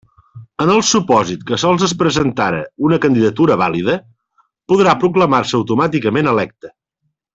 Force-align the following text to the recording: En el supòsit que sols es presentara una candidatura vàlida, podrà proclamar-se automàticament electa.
En 0.63 0.69
el 0.75 0.79
supòsit 0.91 1.43
que 1.49 1.59
sols 1.63 1.83
es 1.87 1.93
presentara 1.99 2.63
una 2.89 2.99
candidatura 3.03 3.59
vàlida, 3.63 3.99
podrà 4.73 4.97
proclamar-se 5.05 5.57
automàticament 5.61 6.33
electa. 6.33 6.73